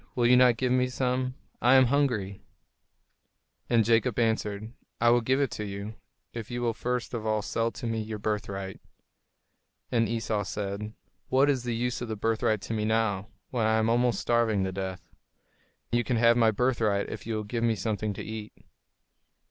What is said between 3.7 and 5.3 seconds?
your birthright"] And Jacob answered, "I will